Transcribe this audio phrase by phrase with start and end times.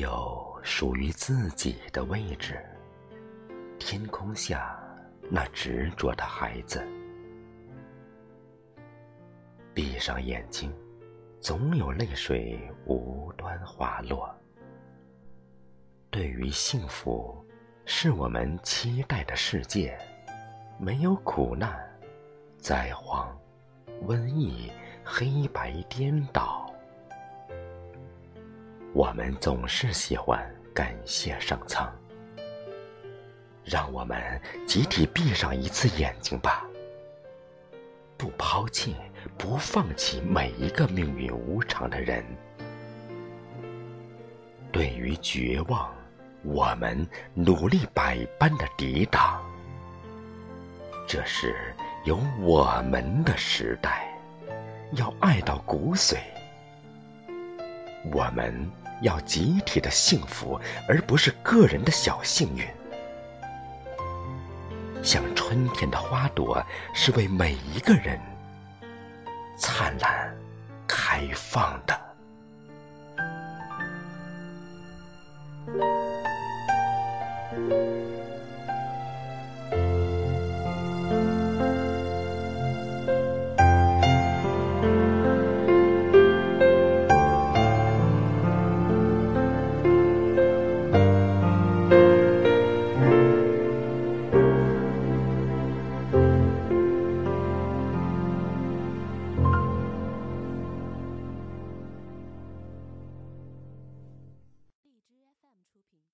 [0.00, 2.58] 有属于自己的位置。
[3.78, 4.82] 天空下
[5.30, 6.82] 那执着的孩子，
[9.74, 10.74] 闭上眼睛，
[11.38, 14.34] 总有泪水无端滑落。
[16.10, 17.44] 对于幸福，
[17.84, 19.98] 是我们期待的世界，
[20.78, 21.78] 没有苦难、
[22.56, 23.38] 灾荒、
[24.06, 24.72] 瘟疫、
[25.04, 26.59] 黑白颠倒。
[28.92, 30.44] 我们总是喜欢
[30.74, 31.88] 感谢上苍，
[33.64, 36.66] 让我们集体闭上一次眼睛吧，
[38.16, 38.96] 不抛弃、
[39.38, 42.24] 不放弃每一个命运无常的人。
[44.72, 45.94] 对于绝望，
[46.42, 49.40] 我们努力百般的抵挡。
[51.06, 51.54] 这是
[52.04, 54.12] 有我们的时代，
[54.94, 56.16] 要爱到骨髓。
[58.04, 58.70] 我们
[59.02, 62.64] 要集体的幸福，而不是个人的小幸运。
[65.02, 68.18] 像春天的花朵，是为每一个人
[69.58, 70.34] 灿烂
[70.86, 71.99] 开放的。